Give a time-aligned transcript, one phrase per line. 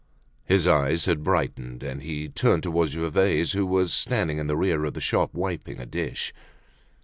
[0.45, 4.83] His eyes had brightened and he turned towards Gervaise who was standing in the rear
[4.83, 6.33] of the shop wiping a dish.